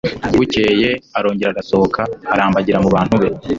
bukeye 0.35 0.89
arongera 1.17 1.49
arasohoka 1.53 2.01
arambagira 2.33 2.77
mu 2.83 2.89
bantu 2.95 3.15
be 3.21 3.29